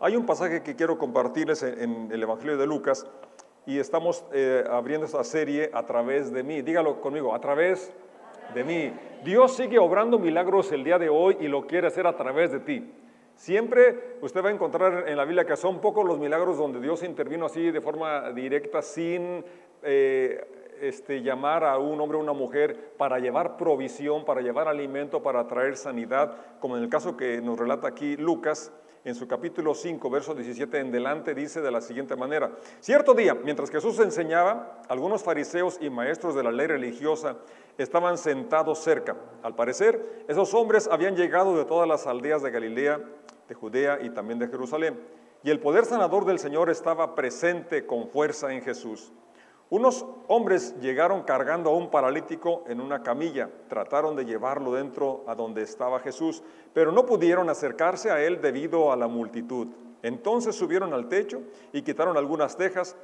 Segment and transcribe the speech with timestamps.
[0.00, 3.04] Hay un pasaje que quiero compartirles en, el Evangelio de Lucas
[3.66, 6.62] y estamos eh, abriendo esta serie a través de mí.
[6.62, 7.92] Dígalo conmigo, a través
[8.54, 8.92] de mí.
[9.24, 12.60] Dios sigue obrando milagros el día de hoy y lo quiere hacer a través de
[12.60, 12.94] ti.
[13.34, 17.02] Siempre usted va a encontrar en la Biblia que son pocos los milagros donde Dios
[17.02, 19.44] intervino así de forma directa, sin
[19.82, 25.24] eh, este, llamar a un hombre o una mujer para llevar provisión, para llevar alimento,
[25.24, 28.72] para traer sanidad, como en el caso que nos relata aquí Lucas.
[29.08, 33.32] En su capítulo 5, verso 17 en delante, dice de la siguiente manera, cierto día,
[33.32, 37.38] mientras Jesús enseñaba, algunos fariseos y maestros de la ley religiosa
[37.78, 39.16] estaban sentados cerca.
[39.42, 43.00] Al parecer, esos hombres habían llegado de todas las aldeas de Galilea,
[43.48, 45.00] de Judea y también de Jerusalén.
[45.42, 49.10] Y el poder sanador del Señor estaba presente con fuerza en Jesús.
[49.70, 55.34] Unos hombres llegaron cargando a un paralítico en una camilla, trataron de llevarlo dentro a
[55.34, 59.68] donde estaba Jesús, pero no pudieron acercarse a él debido a la multitud.
[60.02, 62.96] Entonces subieron al techo y quitaron algunas tejas,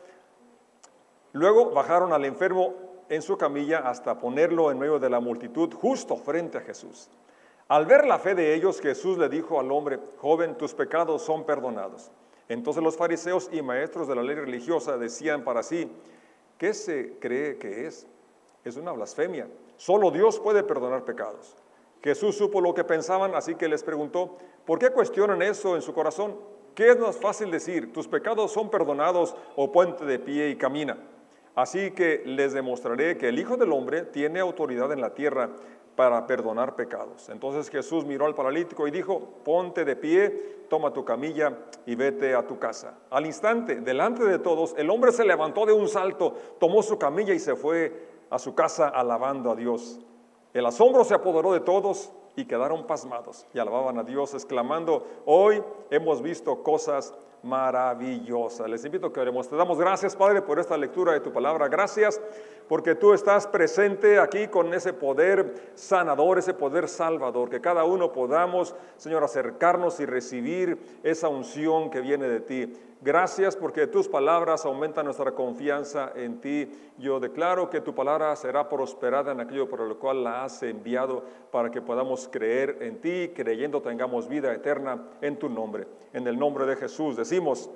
[1.33, 2.73] luego bajaron al enfermo
[3.11, 7.11] en su camilla hasta ponerlo en medio de la multitud justo frente a Jesús.
[7.69, 11.45] Al ver la fe de ellos, Jesús le dijo al hombre, joven, tus pecados son
[11.45, 12.11] perdonados.
[12.49, 15.91] Entonces los fariseos y maestros de la ley religiosa decían para sí,
[16.59, 18.07] ¿qué se cree que es?
[18.65, 19.49] Es una blasfemia.
[19.77, 21.57] Solo Dios puede perdonar pecados.
[22.03, 25.95] Jesús supo lo que pensaban, así que les preguntó, ¿por qué cuestionan eso en su
[25.95, 26.37] corazón?
[26.75, 27.93] ¿Qué es más fácil decir?
[27.93, 30.99] ¿Tus pecados son perdonados o puente de pie y camina?
[31.55, 35.51] Así que les demostraré que el Hijo del Hombre tiene autoridad en la tierra
[35.97, 37.29] para perdonar pecados.
[37.29, 41.57] Entonces Jesús miró al paralítico y dijo, ponte de pie, toma tu camilla
[41.87, 42.99] y vete a tu casa.
[43.11, 47.33] Al instante, delante de todos, el hombre se levantó de un salto, tomó su camilla
[47.33, 50.01] y se fue a su casa alabando a Dios.
[50.53, 55.63] El asombro se apoderó de todos y quedaron pasmados y alababan a Dios exclamando, hoy
[55.91, 58.69] hemos visto cosas maravillosas.
[58.69, 59.49] Les invito a que oremos.
[59.49, 61.69] Te damos gracias, Padre, por esta lectura de tu palabra.
[61.69, 62.21] Gracias
[62.69, 68.13] porque tú estás presente aquí con ese poder sanador, ese poder salvador, que cada uno
[68.13, 72.73] podamos, Señor, acercarnos y recibir esa unción que viene de ti.
[73.03, 76.71] Gracias porque tus palabras aumentan nuestra confianza en ti.
[76.97, 81.23] Yo declaro que tu palabra será prosperada en aquello por lo cual la has enviado
[81.53, 85.87] para que podamos creer en ti, creyendo tengamos vida eterna en tu nombre.
[86.15, 87.69] En el nombre de Jesús decimos,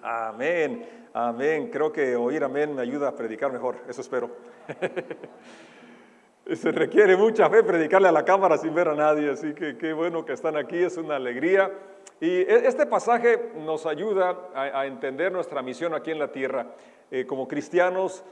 [0.00, 1.03] amén, amén.
[1.14, 4.32] Creo que oír amén me ayuda a predicar mejor, eso espero.
[6.52, 9.92] Se requiere mucha fe predicarle a la cámara sin ver a nadie, así que qué
[9.92, 11.70] bueno que están aquí, es una alegría.
[12.20, 16.66] Y e, este pasaje nos ayuda a, entender nuestra misión aquí en la tierra.
[17.12, 18.24] Eh, como cristianos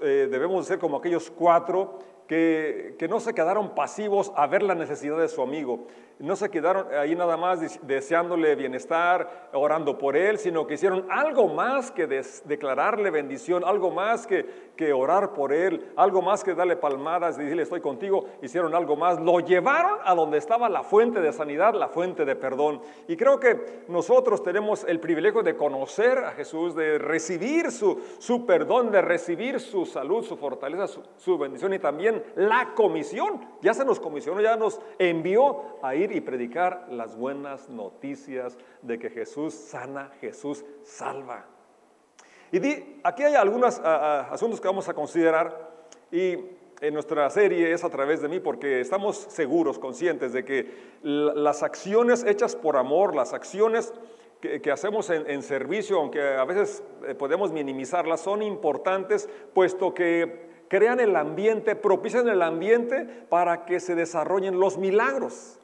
[0.00, 1.98] eh, debemos ser como aquellos cuatro
[2.30, 5.88] que, no se quedaron pasivos a ver la necesidad de su amigo.
[6.20, 11.48] No se quedaron ahí nada más deseándole bienestar, orando por él, sino que hicieron algo
[11.48, 16.76] más que declararle bendición, algo más que, que orar por él, algo más que darle
[16.76, 21.20] palmadas y decirle estoy contigo, hicieron algo más, lo llevaron a donde estaba la fuente
[21.20, 22.82] de sanidad, la fuente de perdón.
[23.08, 28.46] Y creo que nosotros tenemos el privilegio de conocer a Jesús, de recibir su, su
[28.46, 30.86] perdón, de recibir su salud, su fortaleza,
[31.16, 33.40] su bendición y también la comisión.
[33.62, 38.98] Ya se nos comisionó, ya nos envió a ir y predicar las buenas noticias de
[38.98, 41.46] que Jesús sana, Jesús salva.
[42.52, 42.58] Y
[43.04, 45.70] aquí hay algunos asuntos que vamos a considerar
[46.10, 46.36] y
[46.80, 51.62] en nuestra serie es a través de mí porque estamos seguros, conscientes de que las
[51.62, 53.92] acciones hechas por amor, las acciones
[54.40, 60.49] que, hacemos en, en, servicio, aunque a veces eh, podemos minimizarlas, son importantes puesto que
[60.70, 65.58] crean el ambiente, propician el ambiente para que se desarrollen los milagros.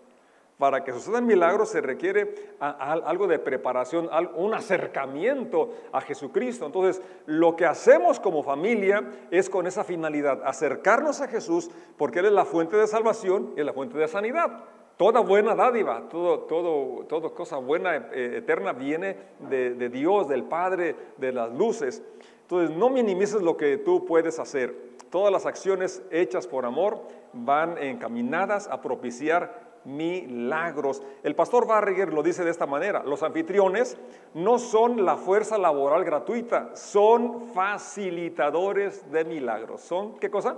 [0.58, 6.66] Para que sucedan milagros se requiere algo de preparación, un acercamiento a Jesucristo.
[6.66, 12.26] Entonces, lo que hacemos como familia es con esa finalidad, acercarnos a Jesús porque Él
[12.26, 14.64] es la fuente de salvación y la fuente de sanidad.
[14.96, 19.16] Toda buena dádiva, todo, todo, toda cosa buena, eh, eterna, viene
[19.48, 22.02] de, de Dios, del Padre, de las luces.
[22.42, 24.95] Entonces, no minimices lo que tú puedes hacer.
[25.10, 27.00] Todas las acciones hechas por amor
[27.32, 31.02] van encaminadas a propiciar milagros.
[31.22, 33.96] El pastor Barriger lo dice de esta manera, los anfitriones
[34.34, 39.80] no son la fuerza laboral gratuita, son facilitadores de milagros.
[39.80, 40.56] ¿Son qué cosa?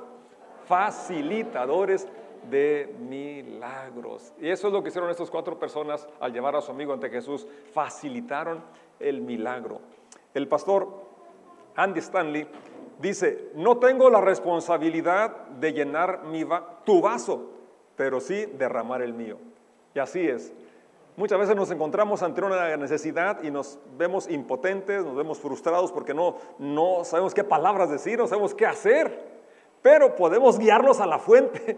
[0.67, 2.09] Facilitadores
[2.51, 4.33] de milagros.
[4.41, 7.11] Y eso es lo que hicieron estas cuatro personas al llevar a su amigo ante
[7.11, 8.63] Jesús, facilitaron
[8.99, 9.81] el milagro.
[10.33, 10.89] El pastor
[11.77, 12.47] Andy Stanley
[12.99, 16.45] dice, no tengo la responsabilidad de llenar mi
[16.85, 17.51] tu vaso,
[17.97, 19.39] pero sí derramar el mío.
[19.95, 20.53] Y así es.
[21.17, 26.15] Muchas veces nos encontramos ante una necesidad y nos vemos impotentes, nos vemos frustrados porque
[26.15, 29.19] no, no sabemos qué palabras decir, no sabemos qué hacer,
[29.83, 31.77] pero podemos guiarnos a la fuente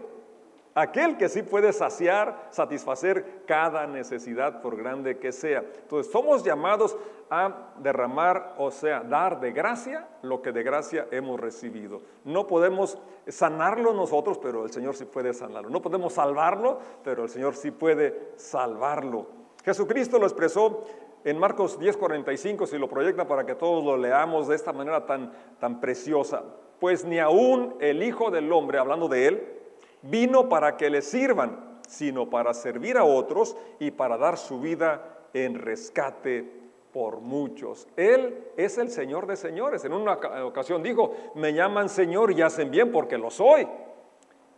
[0.73, 5.59] Aquel que sí puede saciar, satisfacer cada necesidad por grande que sea.
[5.59, 6.95] Entonces somos llamados
[7.29, 12.01] a derramar, o sea, dar de gracia lo que de gracia hemos recibido.
[12.23, 12.97] No podemos
[13.27, 15.69] sanarlo nosotros, pero el Señor sí puede sanarlo.
[15.69, 19.27] No podemos salvarlo, pero el Señor sí puede salvarlo.
[19.63, 20.85] Jesucristo lo expresó
[21.23, 25.31] en Marcos 10:45, si lo proyecta para que todos lo leamos de esta manera tan,
[25.59, 26.43] tan preciosa.
[26.79, 29.60] Pues ni aún el Hijo del Hombre, hablando de él,
[30.03, 35.19] vino para que le sirvan, sino para servir a otros y para dar su vida
[35.33, 36.61] en rescate
[36.93, 37.87] por muchos.
[37.95, 39.85] Él es el Señor de señores.
[39.85, 40.13] En una
[40.43, 43.67] ocasión dijo, me llaman Señor y hacen bien porque lo soy.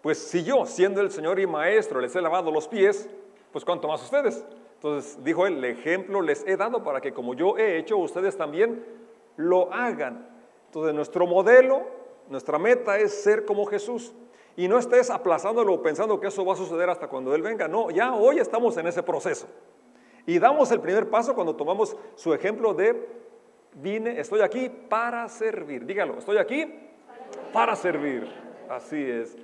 [0.01, 3.09] Pues si yo, siendo el Señor y Maestro, les he lavado los pies,
[3.51, 4.45] pues cuánto más ustedes.
[4.75, 8.35] Entonces dijo él, el ejemplo les he dado para que como yo he hecho, ustedes
[8.35, 8.83] también
[9.37, 10.27] lo hagan.
[10.65, 11.83] Entonces nuestro modelo,
[12.29, 14.13] nuestra meta es ser como Jesús.
[14.55, 17.67] Y no estés aplazándolo pensando que eso va a suceder hasta cuando Él venga.
[17.67, 19.47] No, ya hoy estamos en ese proceso.
[20.25, 23.23] Y damos el primer paso cuando tomamos su ejemplo de
[23.75, 25.85] vine, estoy aquí para servir.
[25.85, 26.65] Dígalo, estoy aquí
[27.51, 28.27] para servir.
[28.69, 29.35] Así es.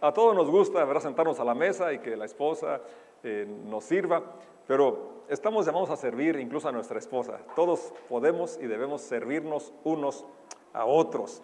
[0.00, 1.02] A todos nos gusta ¿verdad?
[1.02, 2.80] sentarnos a la mesa y que la esposa
[3.22, 4.22] eh, nos sirva,
[4.66, 7.38] pero estamos llamados a servir incluso a nuestra esposa.
[7.54, 10.24] Todos podemos y debemos servirnos unos
[10.72, 11.42] a otros.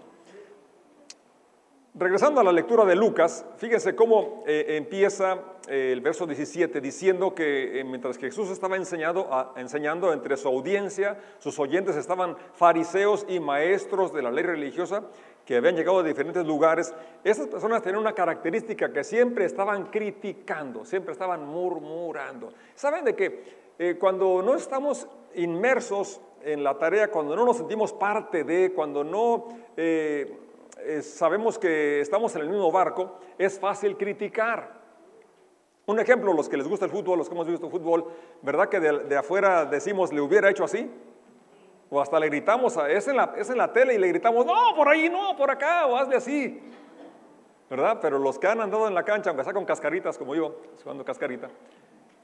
[1.98, 7.34] Regresando a la lectura de Lucas, fíjense cómo eh, empieza eh, el verso 17 diciendo
[7.34, 13.40] que eh, mientras que Jesús estaba enseñando, entre su audiencia, sus oyentes estaban fariseos y
[13.40, 15.04] maestros de la ley religiosa
[15.46, 16.94] que habían llegado de diferentes lugares,
[17.24, 22.52] esas personas tenían una característica que siempre estaban criticando, siempre estaban murmurando.
[22.74, 23.66] ¿Saben de qué?
[23.98, 29.48] cuando no estamos inmersos en la tarea, cuando no nos sentimos parte de, cuando no
[30.86, 34.80] eh, sabemos que estamos en el mismo barco, es fácil criticar.
[35.86, 38.06] Un ejemplo, los que les gusta el fútbol, los que hemos visto fútbol,
[38.42, 40.90] ¿verdad que de, afuera decimos, le hubiera hecho así?
[41.90, 44.74] O hasta le gritamos, es en, la, es en la tele y le gritamos, no,
[44.74, 46.60] por ahí no, por acá, o hazle así.
[47.70, 47.98] ¿Verdad?
[48.00, 51.04] Pero los que han andado en la cancha, aunque sea con cascaritas como yo, jugando
[51.04, 51.48] cascarita,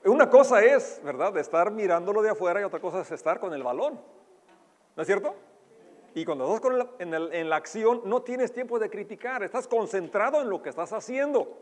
[0.05, 3.53] una cosa es, ¿verdad?, de estar mirándolo de afuera y otra cosa es estar con
[3.55, 4.01] el balón.
[4.97, 5.35] ¿No es cierto?
[6.15, 10.51] Y cuando estás con en, la acción, no tienes tiempo de criticar, estás concentrado en
[10.51, 11.57] lo que estás haciendo.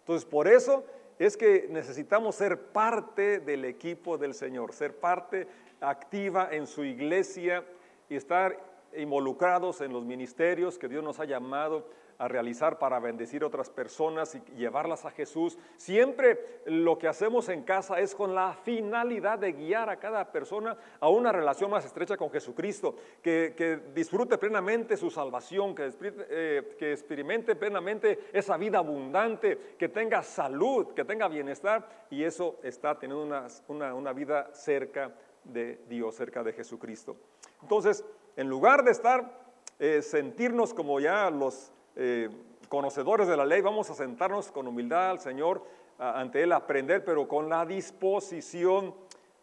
[0.00, 0.84] Entonces, por eso
[1.18, 5.48] es que necesitamos ser parte del equipo del Señor, ser parte
[5.80, 7.64] activa en su iglesia
[8.08, 8.58] y estar
[8.96, 14.34] involucrados en los ministerios que Dios nos ha llamado a realizar para bendecir otras personas
[14.34, 15.56] y llevarlas a Jesús.
[15.76, 20.76] Siempre lo que hacemos en casa es con la finalidad de guiar a cada persona
[20.98, 26.92] a una relación más estrecha con Jesucristo, que, disfrute plenamente su salvación, que, eh, que
[26.92, 33.24] experimente plenamente esa vida abundante, que tenga salud, que tenga bienestar y eso está teniendo
[33.68, 37.16] una, una vida cerca de Dios, cerca de Jesucristo.
[37.62, 38.04] Entonces,
[38.36, 39.48] en lugar de estar,
[39.78, 42.30] eh, sentirnos como ya los eh,
[42.68, 45.64] conocedores de la ley, vamos a sentarnos con humildad al Señor,
[45.98, 48.94] ante Él, aprender, pero con la disposición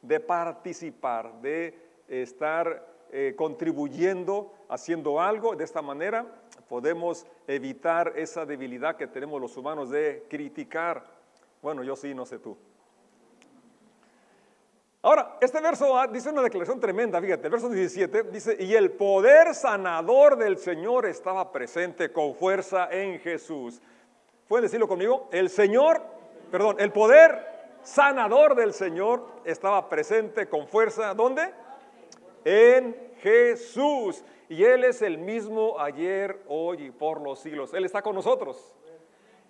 [0.01, 5.55] de participar, de estar eh, contribuyendo, haciendo algo.
[5.55, 6.25] De esta manera
[6.69, 11.05] podemos evitar esa debilidad que tenemos los humanos de criticar.
[11.61, 12.57] Bueno, yo sí, no sé tú.
[15.05, 19.53] Ahora, este verso dice una declaración tremenda, fíjate, el verso 17 dice, y el poder
[19.53, 23.83] sanador del Señor estaba presente con fuerza en Jesús.
[24.47, 25.29] ¿Pueden decirlo conmigo?
[25.31, 26.01] El Señor,
[26.49, 27.39] perdón, el poder
[27.83, 31.53] sanador del Señor estaba presente con fuerza, ¿dónde?
[32.43, 34.25] En Jesús.
[34.49, 37.75] Y Él es el mismo ayer, hoy y por los siglos.
[37.75, 38.73] Él está con nosotros.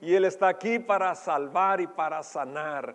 [0.01, 2.93] Y Él está aquí para salvar y para sanar.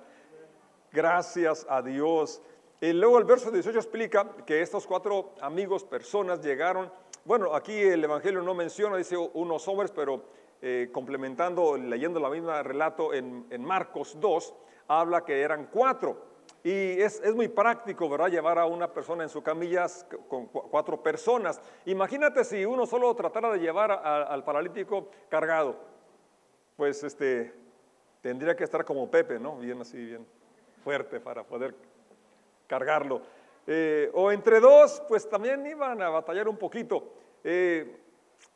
[0.93, 2.43] Gracias a Dios.
[2.82, 6.90] Y luego el verso 18 explica que estos cuatro amigos, personas, llegaron.
[7.26, 10.25] Bueno, aquí el Evangelio no menciona, dice unos hombres, pero
[10.62, 14.54] eh, complementando, leyendo la misma relato en, Marcos 2,
[14.88, 16.30] habla que eran cuatro.
[16.64, 18.28] Y es, muy práctico, ¿verdad?
[18.28, 19.87] Llevar a una persona en su camilla
[20.28, 21.60] con cuatro personas.
[21.84, 25.76] Imagínate si uno solo tratara de llevar al paralítico cargado.
[26.76, 27.52] Pues este,
[28.22, 29.58] tendría que estar como Pepe, ¿no?
[29.58, 30.26] Bien así, bien
[30.82, 31.75] fuerte para poder
[32.70, 33.20] cargarlo.
[33.66, 37.12] Eh, o entre dos, pues también iban a batallar un poquito.
[37.42, 37.96] Eh,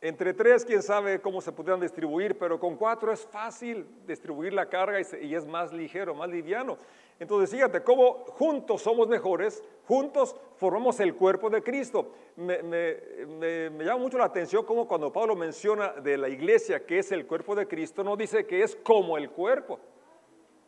[0.00, 4.68] entre tres, quién sabe cómo se pudieran distribuir, pero con cuatro es fácil distribuir la
[4.68, 6.78] carga y, es más ligero, más liviano.
[7.18, 12.12] Entonces, fíjate cómo juntos somos mejores, juntos formamos el cuerpo de Cristo.
[12.36, 12.58] Me,
[13.78, 17.54] llama mucho la atención cómo cuando Pablo menciona de la iglesia que es el cuerpo
[17.54, 19.80] de Cristo, no dice que es como el cuerpo.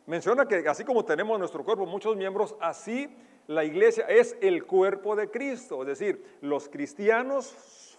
[0.05, 3.13] Menciona que así como tenemos nuestro cuerpo muchos miembros, así
[3.47, 5.81] la iglesia es el cuerpo de Cristo.
[5.81, 7.47] Es decir, los cristianos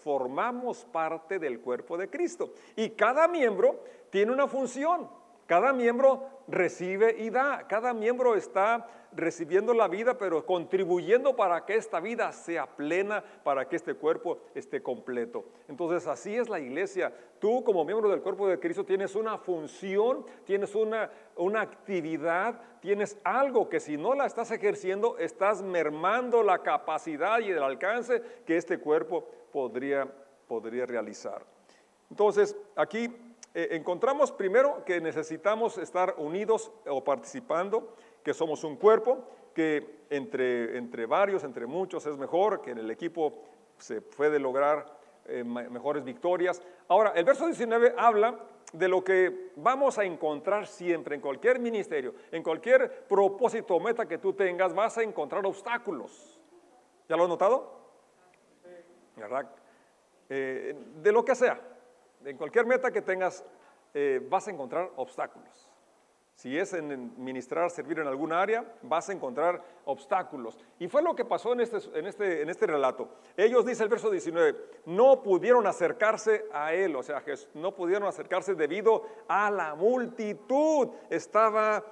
[0.03, 2.53] formamos parte del cuerpo de Cristo.
[2.77, 5.09] Y cada miembro tiene una función.
[5.49, 7.67] Cada miembro recibe y da.
[7.67, 13.67] Cada miembro está recibiendo la vida, pero contribuyendo para que esta vida sea plena, para
[13.67, 15.47] que este cuerpo esté completo.
[15.67, 17.15] Entonces así es la iglesia.
[17.39, 23.17] Tú como miembro del cuerpo de Cristo tienes una función, tienes una, una actividad, tienes
[23.25, 28.59] algo que si no la estás ejerciendo, estás mermando la capacidad y el alcance que
[28.59, 30.07] este cuerpo podría,
[30.47, 31.43] podría realizar.
[32.11, 33.09] Entonces aquí
[33.55, 39.25] eh, encontramos primero que necesitamos estar unidos o participando, que somos un cuerpo,
[39.55, 43.43] que entre, entre varios, entre muchos es mejor, que en el equipo
[43.79, 46.63] se puede lograr eh, mejores victorias.
[46.89, 48.39] Ahora, el verso 19 habla
[48.73, 54.07] de lo que vamos a encontrar siempre en cualquier ministerio, en cualquier propósito o meta
[54.07, 56.39] que tú tengas, vas a encontrar obstáculos.
[57.09, 57.79] ¿Ya lo has notado?
[59.17, 59.51] ¿Verdad?
[60.29, 61.59] Eh, de lo que sea,
[62.25, 63.45] en cualquier meta que tengas,
[63.95, 65.68] eh, vas a encontrar obstáculos.
[66.39, 70.57] Si es en ministrar, servir en alguna área, vas a encontrar obstáculos.
[70.79, 73.09] Y fue lo que pasó en este, en este, en este relato.
[73.37, 78.55] Ellos, dice el verso 19, no pudieron acercarse a él, o sea, no pudieron acercarse
[78.55, 80.91] debido a la multitud.
[81.11, 81.85] Estaba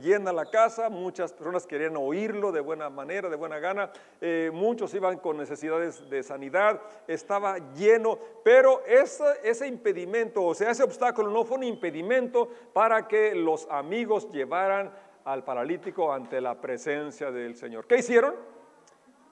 [0.00, 3.90] llena la casa, muchas personas querían oírlo de buena manera, de buena gana,
[4.20, 10.70] eh, muchos iban con necesidades de sanidad, estaba lleno, pero ese, ese impedimento, o sea,
[10.70, 14.92] ese obstáculo no fue un impedimento para que los amigos amigos llevaran
[15.24, 17.86] al paralítico ante la presencia del Señor.
[17.86, 18.34] ¿Qué hicieron?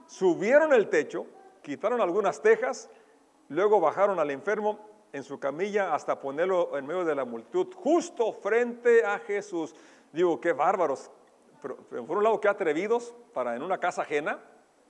[0.07, 1.27] Subieron el techo,
[1.61, 2.89] quitaron algunas tejas,
[3.51, 4.79] luego bajaron al enfermo
[5.13, 9.75] en su camilla hasta ponerlo en medio de la multitud, justo frente a Jesús.
[10.11, 11.11] Digo, qué bárbaros.
[11.61, 14.41] Pero, por un lado, qué atrevidos para en una casa ajena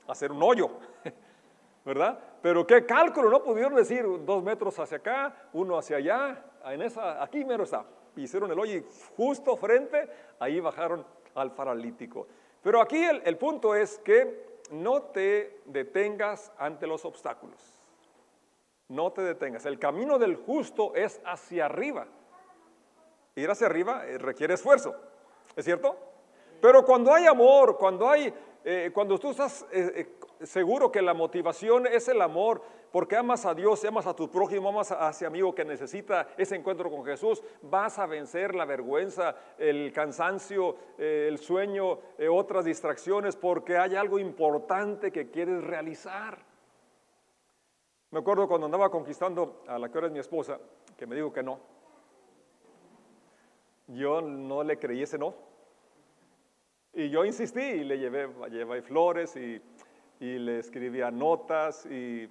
[0.07, 0.71] hacer un hoyo,
[1.85, 2.21] ¿verdad?
[2.41, 7.21] Pero qué cálculo, no pudieron decir dos metros hacia acá, uno hacia allá, en esa,
[7.21, 7.85] aquí mero está
[8.23, 10.09] hicieron el hoyo y justo frente,
[10.39, 11.05] ahí bajaron
[11.35, 12.27] al paralítico.
[12.63, 17.61] Pero aquí el, punto es que no te detengas ante los obstáculos.
[18.89, 19.67] No te detengas.
[19.67, 22.07] El camino del justo es hacia arriba.
[23.35, 24.95] Ir hacia arriba eh, requiere esfuerzo.
[25.55, 25.97] ¿Es cierto?
[26.61, 28.33] Pero cuando hay amor, cuando hay,
[28.67, 32.61] eh, cuando tú estás eh, seguro que la motivación es el amor,
[32.97, 36.57] porque amas a Dios, amas a tu prójimo, amas a ese amigo que necesita ese
[36.57, 42.65] encuentro con Jesús, vas a vencer la vergüenza, el cansancio, eh, el sueño, eh, otras
[42.65, 46.39] distracciones, porque hay algo importante que quieres realizar.
[48.11, 50.59] Me acuerdo cuando andaba conquistando a la que ahora es mi esposa,
[50.97, 51.61] que me dijo que no.
[53.89, 55.35] Yo no le creí ese no.
[56.97, 59.61] Y yo insistí y le llevé, llevé flores y
[60.21, 62.29] y le escribía notas y,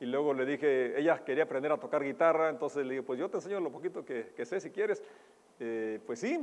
[0.00, 3.36] luego le dije, ella quería aprender a tocar guitarra, entonces le dije, pues yo te
[3.36, 5.02] enseño lo poquito que, sé si quieres.
[5.60, 6.40] Eh, pues sí,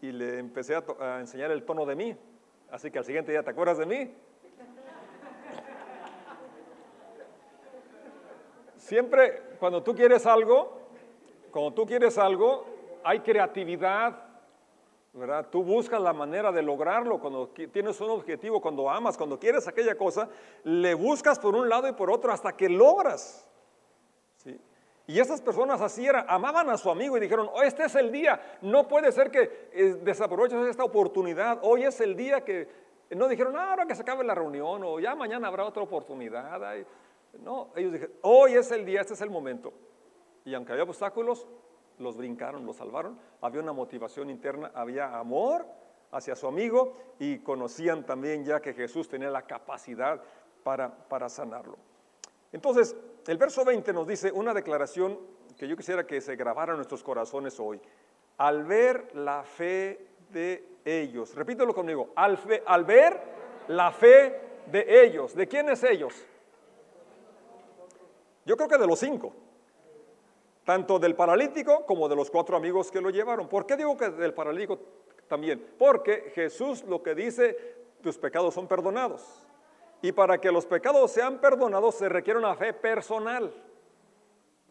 [0.00, 2.16] y le empecé a, enseñar el tono de mí,
[2.70, 4.14] así que al siguiente día, ¿te acuerdas de mí?
[8.76, 10.80] Siempre cuando tú quieres algo,
[11.50, 12.66] cuando tú quieres algo,
[13.04, 14.25] hay creatividad,
[15.16, 15.48] ¿verdad?
[15.50, 19.96] Tú buscas la manera de lograrlo cuando tienes un objetivo, cuando amas, cuando quieres aquella
[19.96, 20.28] cosa,
[20.62, 23.48] le buscas por un lado y por otro hasta que logras.
[24.36, 24.60] ¿sí?
[25.06, 28.12] Y estas personas así eran, amaban a su amigo y dijeron, oh, este es el
[28.12, 32.68] día, no puede ser que eh, desaproveches esta oportunidad, hoy es el día que,
[33.10, 36.60] no dijeron, ah, ahora que se acabe la reunión o ya mañana habrá otra oportunidad.
[37.40, 39.72] No, ellos dijeron, hoy es el día, este es el momento.
[40.44, 41.46] Y aunque había obstáculos,
[41.98, 43.18] los brincaron, los salvaron.
[43.40, 45.66] Había una motivación interna, había amor
[46.12, 50.22] hacia su amigo y conocían también ya que Jesús tenía la capacidad
[50.62, 51.76] para, para sanarlo.
[52.52, 55.18] Entonces, el verso 20 nos dice una declaración
[55.56, 57.80] que yo quisiera que se grabara en nuestros corazones hoy.
[58.38, 63.20] Al ver la fe de ellos, repítelo conmigo, al, al ver
[63.68, 66.14] la fe de ellos, ¿de quiénes ellos?
[68.44, 69.32] Yo creo que de los cinco
[70.66, 73.48] tanto del paralítico como de los cuatro amigos que lo llevaron.
[73.48, 74.80] ¿Por qué digo que del paralítico
[75.28, 75.64] también?
[75.78, 77.56] Porque Jesús lo que dice,
[78.02, 79.46] tus pecados son perdonados.
[80.02, 83.54] Y para que los pecados sean perdonados se requiere una fe personal.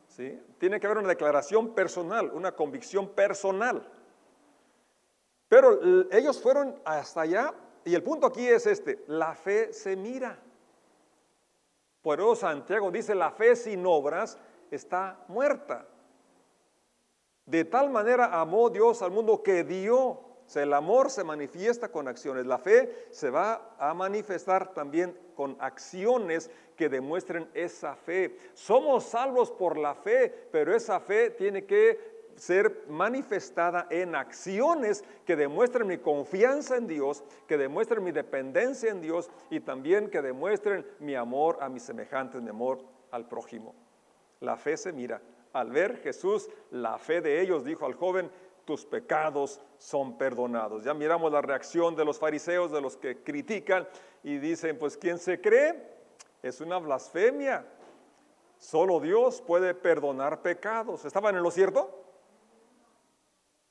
[0.09, 0.37] ¿Sí?
[0.57, 3.89] Tiene que haber una declaración personal, una convicción personal.
[5.47, 5.79] Pero
[6.11, 7.53] ellos fueron hasta allá
[7.85, 10.37] y el punto aquí es este, la fe se mira.
[12.01, 14.37] Por eso Santiago dice, la fe sin obras
[14.75, 15.87] está muerta.
[17.45, 20.21] De tal manera amó Dios al mundo que dio.
[20.55, 22.45] el amor se manifiesta con acciones.
[22.45, 28.37] La fe se va a manifestar también con acciones que demuestren esa fe.
[28.53, 35.35] Somos salvos por la fe, pero esa fe tiene que ser manifestada en acciones que
[35.35, 40.85] demuestren mi confianza en Dios, que demuestren mi dependencia en Dios y también que demuestren
[40.99, 43.84] mi amor a mis semejantes, mi amor al prójimo.
[44.45, 45.21] La fe se mira.
[45.53, 48.29] Al ver Jesús la fe de ellos, dijo al joven,
[48.65, 50.83] tus pecados son perdonados.
[50.83, 53.87] Ya miramos la reacción de los fariseos, de los que critican
[54.23, 55.95] y dicen, pues quien se cree
[56.41, 57.65] es una blasfemia.
[58.57, 61.05] Solo Dios puede perdonar pecados.
[61.05, 62.03] ¿Estaban en lo cierto?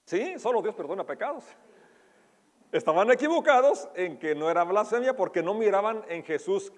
[0.04, 1.44] Sí, solo Dios perdona pecados.
[2.70, 6.72] Estaban equivocados en que no era blasfemia porque no miraban en Jesús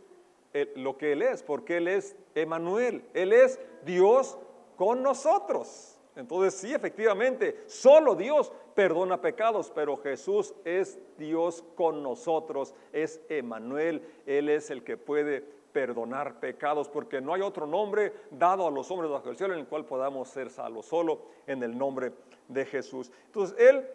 [0.75, 4.38] lo que Él es, porque Él es Emanuel, Él es Dios
[4.76, 5.99] con nosotros.
[6.17, 14.03] Entonces sí, efectivamente, solo Dios perdona pecados, pero Jesús es Dios con nosotros, es Emanuel,
[14.25, 15.43] Él es el que puede
[15.76, 19.61] perdonar pecados, porque no hay otro nombre dado a los hombres bajo el cielo en
[19.61, 22.12] el cual podamos ser salvos, solo en el nombre
[22.49, 23.12] de Jesús.
[23.26, 23.87] Entonces, Él,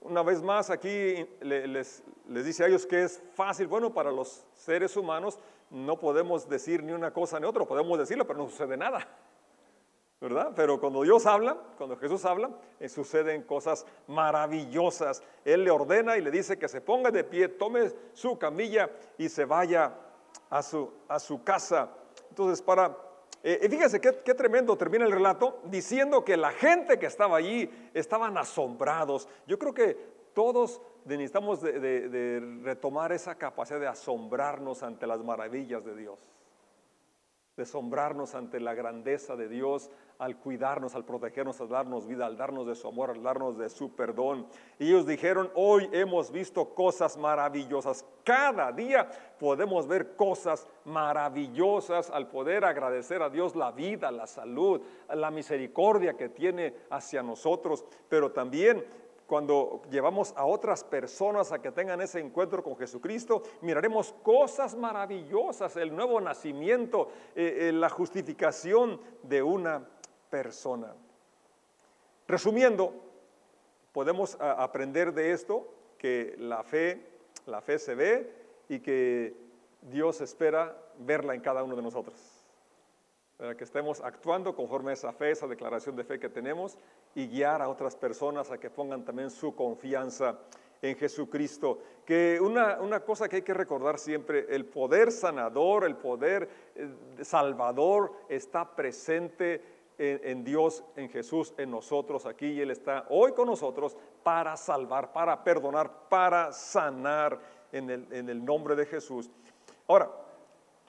[0.00, 4.96] una vez más, aquí les, dice a ellos que es fácil, bueno, para los seres
[4.96, 5.38] humanos
[5.70, 9.06] no podemos decir ni una cosa ni otra, podemos decirlo, pero no sucede nada.
[10.20, 10.52] ¿verdad?
[10.54, 15.22] Pero cuando Dios habla, cuando Jesús habla, eh, suceden cosas maravillosas.
[15.46, 19.30] Él le ordena y le dice que se ponga de pie, tome su camilla y
[19.30, 19.94] se vaya
[20.50, 21.88] a su, a su casa.
[22.28, 23.09] Entonces, para...
[23.42, 27.70] Eh, fíjense qué, qué, tremendo termina el relato diciendo que la gente que estaba allí
[27.94, 29.28] estaban asombrados.
[29.46, 29.96] Yo creo que
[30.34, 36.30] todos necesitamos de retomar esa capacidad de asombrarnos ante las maravillas de Dios
[37.60, 42.38] de asombrarnos ante la grandeza de Dios, al cuidarnos, al protegernos, al darnos vida, al
[42.38, 44.46] darnos de su amor, al darnos de su perdón.
[44.78, 48.06] Y ellos dijeron, hoy hemos visto cosas maravillosas.
[48.24, 54.80] Cada día podemos ver cosas maravillosas al poder agradecer a Dios la vida, la salud,
[55.14, 58.82] la misericordia que tiene hacia nosotros, pero también
[59.30, 65.76] cuando llevamos a otras personas a que tengan ese encuentro con Jesucristo, miraremos cosas maravillosas,
[65.76, 69.88] el nuevo nacimiento, eh, eh, la justificación de una
[70.30, 70.96] persona.
[72.26, 72.92] Resumiendo,
[73.92, 77.00] podemos aprender de esto que la fe,
[77.46, 78.34] la fe se ve
[78.68, 79.36] y que
[79.82, 82.39] Dios espera verla en cada uno de nosotros
[83.56, 86.76] que estemos actuando conforme a esa fe, esa declaración de fe que tenemos
[87.14, 90.38] y guiar a otras personas a que pongan también su confianza
[90.82, 91.78] en Jesucristo.
[92.04, 96.88] Que una, una cosa que hay que recordar siempre, el poder sanador, el poder eh,
[97.22, 99.62] salvador está presente
[99.96, 104.56] en, en, Dios, en Jesús, en nosotros aquí y Él está hoy con nosotros para
[104.56, 107.40] salvar, para perdonar, para sanar
[107.72, 109.30] en el, en el nombre de Jesús.
[109.86, 110.10] Ahora,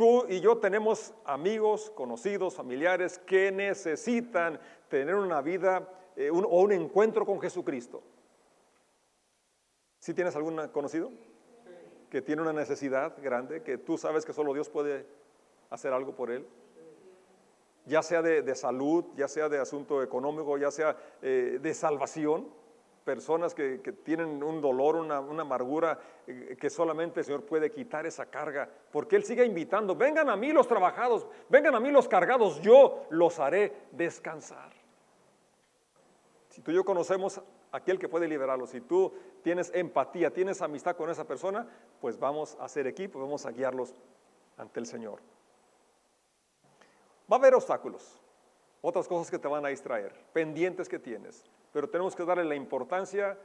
[0.01, 4.59] Tú y yo tenemos amigos, conocidos, familiares que necesitan
[4.89, 8.01] tener una vida eh, o un encuentro con Jesucristo.
[9.99, 11.11] ¿Sí tienes algún conocido?
[12.09, 15.05] Que tiene una necesidad grande, que tú sabes que solo Dios puede
[15.69, 16.47] hacer algo por él.
[17.85, 22.47] Ya sea de, salud, ya sea de asunto económico, ya sea eh, de salvación
[23.03, 28.27] personas que, tienen un dolor, una, amargura, eh, que solamente el Señor puede quitar esa
[28.27, 32.61] carga, porque Él sigue invitando, vengan a mí los trabajados, vengan a mí los cargados,
[32.61, 34.71] yo los haré descansar.
[36.49, 40.95] Si tú y yo conocemos aquel que puede liberarlos, si tú tienes empatía, tienes amistad
[40.95, 41.67] con esa persona,
[41.99, 43.95] pues vamos a hacer equipo, vamos a guiarlos
[44.57, 45.19] ante el Señor.
[47.31, 48.20] Va a haber obstáculos,
[48.82, 52.56] otras cosas que te van a distraer, pendientes que tienes pero tenemos que darle la
[52.56, 53.38] importancia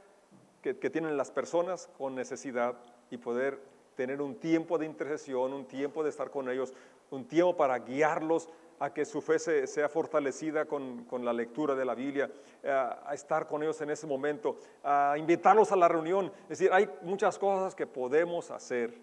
[0.61, 2.75] que, tienen las personas con necesidad
[3.09, 3.59] y poder
[3.95, 6.73] tener un tiempo de intercesión, un tiempo de estar con ellos,
[7.09, 11.95] un tiempo para guiarlos a que su fe sea fortalecida con, la lectura de la
[11.95, 12.29] Biblia,
[12.65, 16.31] a estar con ellos en ese momento, a invitarlos a la reunión.
[16.43, 18.93] Es decir, hay muchas cosas que podemos hacer,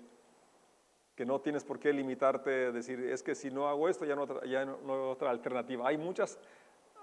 [1.15, 4.17] que no tienes por qué limitarte a decir, es que si no hago esto ya
[4.17, 5.89] no, ya no hay otra alternativa.
[5.89, 6.39] Hay muchas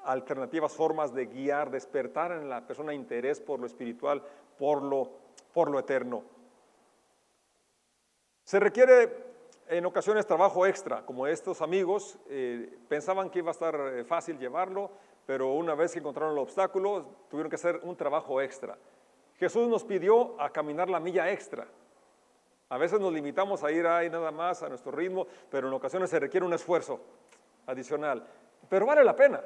[0.04, 4.22] alternativas formas de guiar, despertar en la persona interés por lo espiritual,
[4.58, 5.12] por lo,
[5.54, 6.24] por lo eterno.
[8.44, 9.32] Se requiere
[9.70, 14.38] en ocasiones trabajo extra, como estos amigos eh, pensaban que iba a estar eh, fácil
[14.38, 14.92] llevarlo,
[15.26, 18.78] pero una vez que encontraron el obstáculo, tuvieron que hacer un trabajo extra.
[19.36, 21.68] Jesús nos pidió a caminar la milla extra.
[22.72, 26.10] A veces nos limitamos a ir ahí nada más a nuestro ritmo, pero en ocasiones
[26.10, 27.00] se requiere un esfuerzo
[27.68, 28.26] adicional.
[28.68, 29.42] Pero vale la pena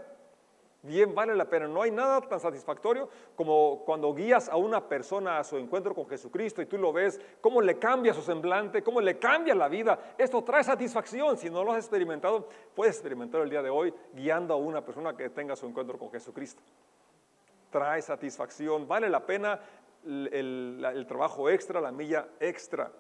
[0.86, 1.68] bien vale la pena.
[1.68, 6.08] No hay nada tan satisfactorio como cuando guías a una persona a su encuentro con
[6.08, 10.14] Jesucristo y tú lo ves, cómo le cambia su semblante, cómo le cambia la vida.
[10.18, 11.38] Esto trae satisfacción.
[11.38, 15.16] Si no lo has experimentado, puedes experimentar el día de hoy guiando a una persona
[15.16, 16.62] que tenga su encuentro con Jesucristo.
[17.72, 18.88] Trae satisfacción.
[18.88, 19.60] Vale la pena
[20.06, 22.92] el, el trabajo extra, la milla extra.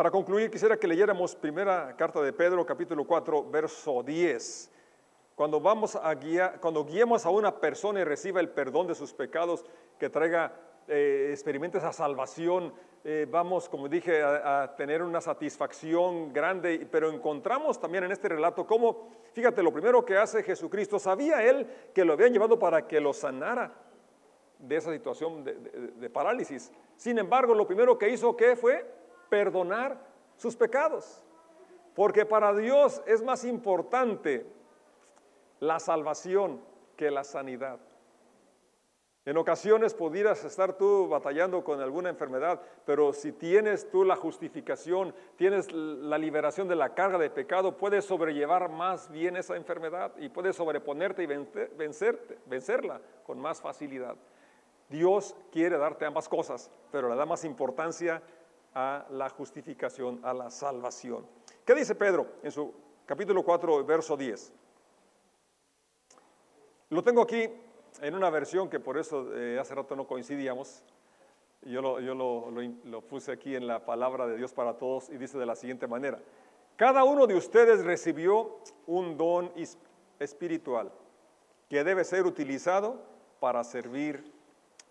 [0.00, 4.70] Para concluir, quisiera que leyéramos primera carta de Pedro, capítulo 4, verso 10.
[5.34, 6.18] Cuando vamos a
[6.58, 9.62] cuando guiemos a una persona y reciba el perdón de sus pecados,
[9.98, 10.54] que traiga,
[10.88, 12.72] eh, experimente esa salvación,
[13.04, 18.66] eh, vamos, como dije, a, tener una satisfacción grande, pero encontramos también en este relato
[18.66, 23.02] cómo, fíjate, lo primero que hace Jesucristo, sabía él que lo habían llevado para que
[23.02, 23.70] lo sanara
[24.58, 26.72] de esa situación de, de parálisis.
[26.96, 28.98] Sin embargo, lo primero que hizo, ¿qué fue?
[29.30, 29.98] Perdonar
[30.36, 31.24] sus pecados.
[31.94, 34.46] Porque para Dios es más importante
[35.60, 36.60] la salvación
[36.96, 37.78] que la sanidad.
[39.26, 45.14] En ocasiones pudieras estar tú batallando con alguna enfermedad, pero si tienes tú la justificación,
[45.36, 50.30] tienes la liberación de la carga de pecado, puedes sobrellevar más bien esa enfermedad y
[50.30, 51.26] puedes sobreponerte y
[52.46, 54.16] vencerla con más facilidad.
[54.88, 58.22] Dios quiere darte ambas cosas, pero le da más importancia
[58.74, 61.26] a la justificación, a la salvación.
[61.64, 62.72] ¿Qué dice Pedro en su
[63.06, 64.52] capítulo 4, verso 10?
[66.90, 67.48] Lo tengo aquí
[68.00, 70.82] en una versión que por eso eh, hace rato no coincidíamos.
[71.62, 72.50] Yo, lo, yo lo,
[72.84, 75.86] lo puse aquí en la palabra de Dios para todos y dice de la siguiente
[75.86, 76.18] manera.
[76.76, 79.52] Cada uno de ustedes recibió un don
[80.18, 80.90] espiritual
[81.68, 83.02] que debe ser utilizado
[83.38, 84.32] para servir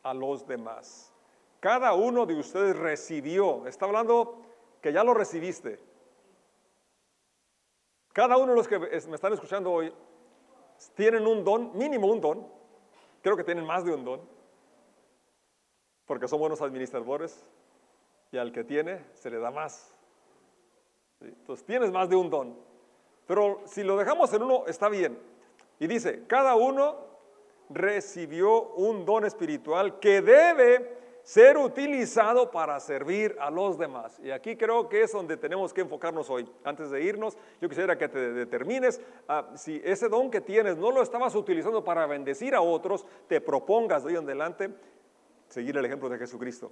[0.04, 1.09] a los demás.
[1.60, 4.42] Cada uno de ustedes recibió, está hablando
[4.82, 5.80] que ya lo recibiste.
[8.14, 9.94] Cada uno de los que me están escuchando hoy
[10.96, 12.48] tienen un don, mínimo un don.
[13.22, 14.22] Creo que tienen más de un don,
[16.06, 17.46] porque son buenos administradores
[18.32, 19.94] y al que tiene se le da más.
[21.20, 22.58] Entonces tienes más de un don.
[23.28, 25.20] Pero si lo dejamos en uno, está bien.
[25.80, 26.96] Y dice, cada uno
[27.70, 34.20] recibió un don espiritual que debe ser utilizado para servir a los demás.
[34.20, 36.50] Y aquí creo que es donde tenemos que enfocarnos hoy.
[36.64, 40.92] Antes de irnos, yo quisiera que te determines ah, si ese don que tienes no
[40.92, 44.74] lo estabas utilizando para bendecir a otros, te propongas de hoy en adelante
[45.48, 46.72] seguir el ejemplo de Jesucristo.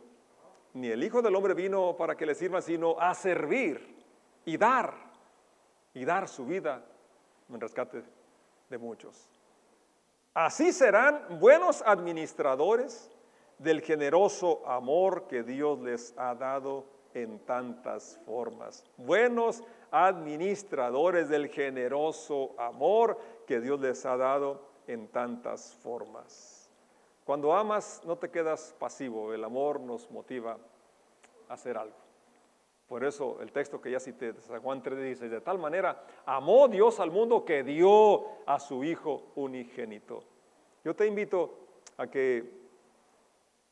[0.74, 3.96] Ni el Hijo del Hombre vino para que le sirva, sino a servir
[4.46, 4.94] y dar,
[5.94, 6.84] y dar su vida
[7.50, 8.04] en rescate
[8.70, 9.30] de muchos.
[10.34, 13.10] Así serán buenos administradores
[13.58, 18.86] del generoso amor que Dios les ha dado en tantas formas.
[18.98, 23.18] Buenos administradores del generoso amor
[23.48, 26.70] que Dios les ha dado en tantas formas.
[27.24, 30.58] Cuando amas no te quedas pasivo, el amor nos motiva
[31.50, 31.96] a hacer algo.
[32.88, 36.06] Por eso el texto que ya cité de San Juan 3 dice, de tal manera
[36.26, 40.24] amó Dios al mundo que dio a su Hijo unigénito.
[40.86, 41.58] Yo te invito
[41.98, 42.67] a que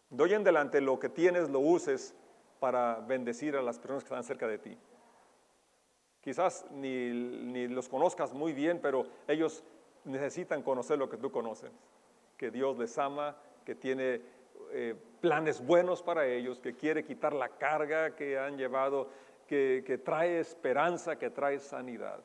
[0.09, 2.13] Doy en adelante lo que tienes lo uses
[2.59, 4.77] para bendecir a las personas que están cerca de ti.
[6.21, 9.63] Quizás ni, los conozcas muy bien, pero ellos
[10.05, 11.71] necesitan conocer lo que tú conoces.
[12.37, 14.21] Que Dios les ama, que tiene
[14.71, 19.09] eh, planes buenos para ellos, que quiere quitar la carga que han llevado,
[19.47, 22.23] que trae esperanza, que trae sanidad.